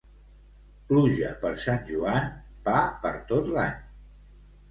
[0.91, 2.25] Pluja per Sant Joan,
[2.69, 3.77] pa per tot l'any.